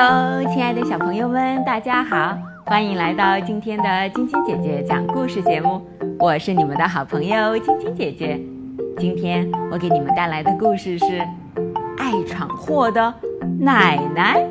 [0.00, 2.34] 喽亲爱的小朋友们，大家好，
[2.64, 5.86] 欢迎来到今天的晶晶姐姐讲故事节目。
[6.18, 8.40] 我是你们的好朋友晶晶姐姐。
[8.96, 11.04] 今天我给你们带来的故事是
[11.98, 13.12] 《爱闯祸的
[13.58, 14.42] 奶奶》。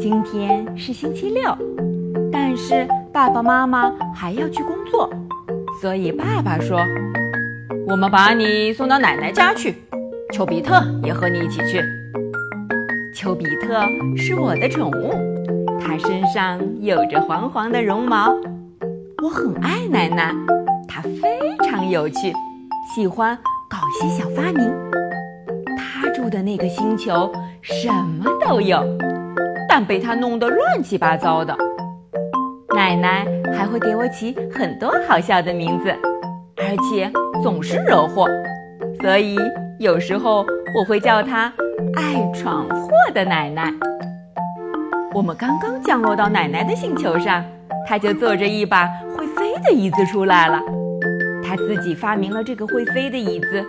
[0.00, 1.54] 今天是星期六，
[2.32, 5.10] 但是爸爸妈妈还要去工作，
[5.82, 6.80] 所以爸爸说
[7.86, 9.74] ：“我们把你送到奶奶家去，
[10.32, 11.84] 丘比特也和你一起去。”
[13.14, 13.82] 丘比特
[14.16, 15.12] 是我的宠物，
[15.78, 18.34] 它身上有着黄黄的绒毛。
[19.22, 20.34] 我很爱奶奶，
[20.88, 22.32] 她非常有趣，
[22.94, 23.36] 喜欢
[23.68, 24.72] 搞些小发明。
[25.76, 27.30] 她住的那个星球
[27.60, 28.82] 什么都有，
[29.68, 31.54] 但被她弄得乱七八糟的。
[32.74, 35.90] 奶奶还会给我起很多好笑的名字，
[36.56, 38.26] 而且总是惹祸，
[39.02, 39.36] 所以
[39.78, 40.46] 有时候
[40.78, 41.52] 我会叫它。
[41.96, 43.72] 爱闯祸的奶奶，
[45.14, 47.44] 我们刚刚降落到奶奶的星球上，
[47.86, 50.60] 她就坐着一把会飞的椅子出来了。
[51.42, 53.64] 她自己发明了这个会飞的椅子，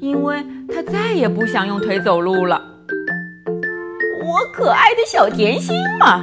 [0.00, 2.60] 因为她再也不想用腿走路了。
[4.24, 6.22] 我可爱的小甜心嘛，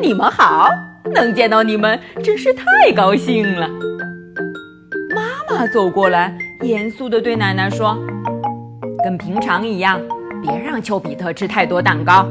[0.00, 0.68] 你们好，
[1.14, 3.68] 能见到你们真是太高兴了。
[5.14, 7.96] 妈妈走过来，严肃地对奶奶说
[9.04, 10.00] ：“跟平常一样。”
[10.42, 12.26] 别让丘比特吃太多蛋糕，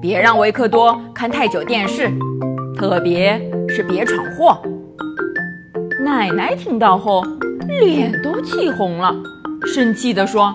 [0.00, 2.08] 别让维克多看太久电视，
[2.78, 3.36] 特别
[3.68, 4.56] 是别闯祸。
[6.04, 7.24] 奶奶听到后，
[7.80, 9.12] 脸都气红了，
[9.66, 10.54] 生气地说：“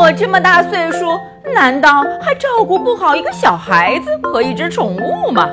[0.00, 1.06] 我这么大岁数，
[1.54, 5.46] 难道还照顾不好一个小孩子和一只宠物吗？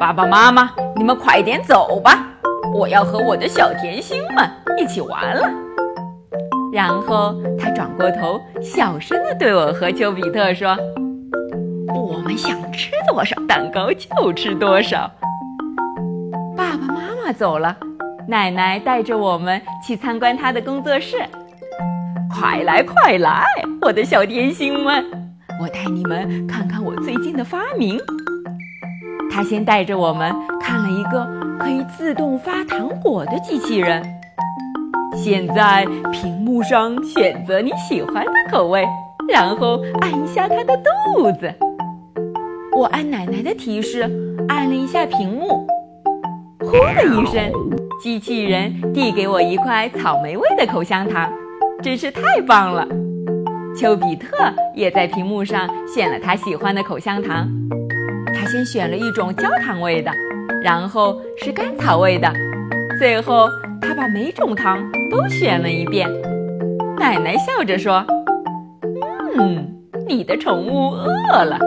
[0.00, 2.26] 爸爸妈妈，你们快点走吧，
[2.74, 5.46] 我要和我的小甜心们一起玩了。”
[6.74, 10.76] 然后他转过头，小声地对我和丘比特说
[11.94, 15.08] ：“我们想吃多少蛋糕就吃多少。”
[16.56, 17.76] 爸爸妈妈走了，
[18.26, 21.18] 奶奶带着我们去参观她的工作室。
[22.28, 23.44] 快来快来，
[23.80, 25.04] 我的小甜心们，
[25.62, 27.96] 我带你们看看我最近的发明。
[29.30, 31.24] 他先带着我们看了一个
[31.60, 34.02] 可以自动发糖果的机器人。
[35.16, 38.86] 现在屏幕上选择你喜欢的口味，
[39.28, 41.52] 然后按一下它的肚子。
[42.76, 44.02] 我按奶奶的提示
[44.46, 45.66] 按了一下屏幕，
[46.60, 47.52] 呼的一声，
[48.00, 51.28] 机器人递给我一块草莓味的口香糖，
[51.82, 52.86] 真是太棒了。
[53.76, 54.28] 丘比特
[54.76, 57.48] 也在屏幕上选了他喜欢的口香糖，
[58.32, 60.12] 他先选了一种焦糖味的，
[60.62, 62.32] 然后是甘草味的，
[63.00, 63.48] 最后。
[63.86, 66.08] 他把每种糖都选了一遍。
[67.04, 68.02] 奶奶笑着说
[69.36, 69.70] ：“嗯，
[70.08, 71.58] 你的宠物饿了。”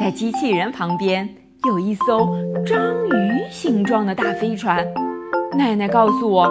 [0.00, 1.28] 在机器人旁边
[1.64, 2.28] 有一艘
[2.66, 2.76] 章
[3.06, 4.84] 鱼形状的大飞船。
[5.56, 6.50] 奶奶告诉我，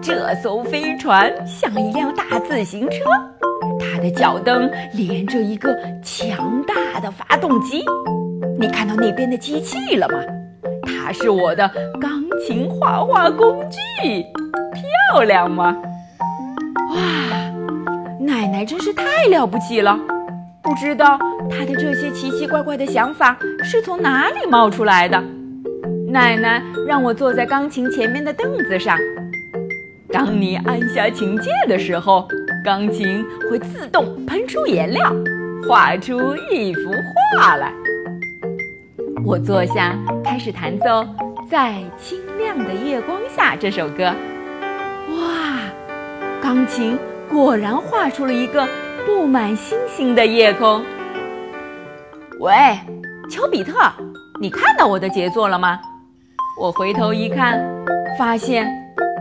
[0.00, 3.10] 这艘飞船像一辆大自行车，
[3.78, 7.84] 它的脚蹬连着一个强大的发动机。
[8.58, 10.18] 你看到那边的机器了吗？
[10.82, 11.70] 它是我的
[12.00, 12.10] 钢
[12.40, 14.24] 琴画画工具，
[15.12, 15.76] 漂亮吗？
[16.94, 17.00] 哇，
[18.20, 19.98] 奶奶真是太了不起了！
[20.62, 21.18] 不知道
[21.50, 25.22] 她的这些奇奇怪怪的想法是从哪里冒出来的。
[26.08, 28.96] 奶奶让我坐在钢琴前面的凳子上，
[30.12, 32.28] 当你按下琴键的时候，
[32.64, 35.12] 钢琴会自动喷出颜料，
[35.68, 36.92] 画出一幅
[37.36, 37.72] 画来。
[39.24, 40.86] 我坐下，开始弹奏
[41.50, 44.14] 《在清亮的月光下》这首歌。
[46.44, 46.98] 钢琴
[47.30, 48.68] 果然画出了一个
[49.06, 50.84] 布满星星的夜空。
[52.38, 52.52] 喂，
[53.30, 53.72] 丘比特，
[54.38, 55.80] 你看到我的杰作了吗？
[56.60, 57.64] 我回头一看，
[58.18, 58.70] 发现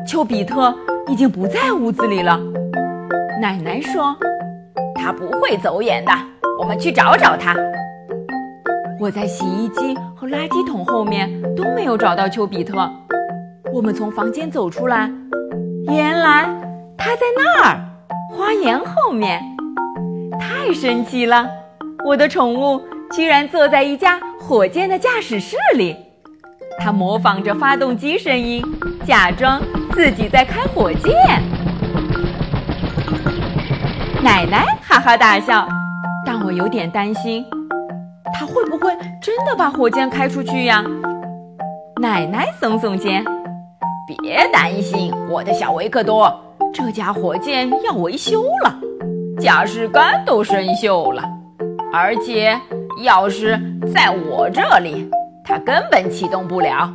[0.06, 0.76] 丘比特
[1.08, 2.38] 已经不在屋子里了。
[3.42, 4.14] 奶奶说
[4.94, 6.12] ：“他不会走远的，
[6.60, 7.56] 我们去找找他。”
[9.00, 12.92] 我在洗衣机和垃圾桶后面都没有找到丘比特。
[13.74, 15.10] 我们从房间走出来，
[15.88, 16.50] 原来
[17.04, 17.80] 他在那儿，
[18.32, 19.44] 花园后面。
[20.40, 21.46] 太神奇了！
[22.06, 25.98] 我的宠物居然坐在一架火箭的驾驶室里，
[26.80, 28.64] 它模仿着发动机声音，
[29.06, 29.62] 假装
[29.92, 31.14] 自己在开火箭。
[34.24, 35.68] 奶奶哈哈大笑，
[36.26, 37.46] 但我有点担心。
[38.34, 40.82] 他会不会真的把火箭开出去呀？
[42.02, 43.26] 奶奶耸耸肩，
[44.08, 46.34] 别担心，我的小维克多，
[46.74, 48.80] 这架火箭要维修了，
[49.40, 51.24] 驾驶杆都生锈了。
[51.94, 52.60] 而且
[53.06, 53.60] 钥匙
[53.94, 55.08] 在我这里，
[55.46, 56.92] 它根本启动不了。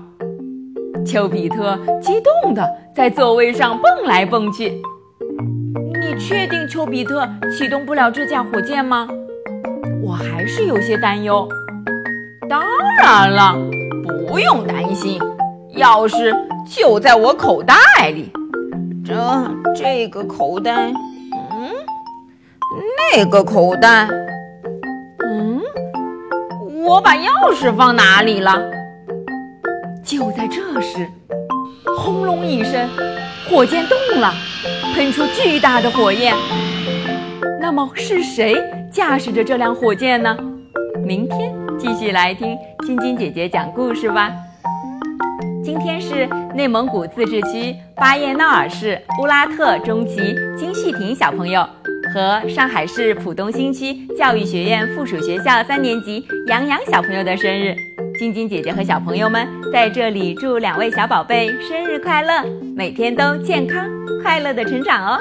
[1.06, 4.82] 丘比特激动地在座位上蹦来蹦去。
[6.00, 7.26] 你确定丘比特
[7.56, 9.08] 启动不了这架火箭吗？
[10.02, 11.48] 我还是有些担忧。
[12.48, 12.60] 当
[13.00, 13.54] 然了，
[14.26, 15.20] 不用担心。
[15.76, 16.36] 钥匙
[16.66, 17.76] 就在我口袋
[18.10, 18.32] 里。
[19.08, 21.72] 这这个口袋，嗯，
[23.14, 24.06] 那个口袋，
[25.24, 25.62] 嗯，
[26.84, 28.62] 我把钥匙放哪里了？
[30.04, 31.08] 就在这时，
[31.96, 32.86] 轰隆一声，
[33.48, 34.30] 火箭动了，
[34.94, 36.34] 喷出巨大的火焰。
[37.58, 38.62] 那么是谁
[38.92, 40.36] 驾驶着这辆火箭呢？
[41.02, 44.30] 明天继续来听晶晶姐姐讲故事吧。
[45.68, 51.60] 今天是内蒙古自治区巴彦淖尔市乌拉特中旗金旭婷小朋友
[52.10, 57.76] 和上海市浦东新区教育学院附属学校三年级杨洋小朋友的生日。
[58.18, 62.42] 晶晶姐姐和小朋友们在这里祝两位小宝贝生日快乐，
[62.74, 63.84] 每天都健康
[64.22, 65.20] 快乐的成长哦！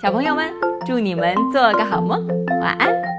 [0.00, 0.48] 小朋友们，
[0.86, 2.24] 祝你们做个好梦，
[2.60, 3.17] 晚安。